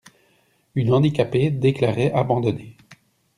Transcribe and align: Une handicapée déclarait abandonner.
Une 0.73 0.93
handicapée 0.93 1.51
déclarait 1.51 2.11
abandonner. 2.11 2.75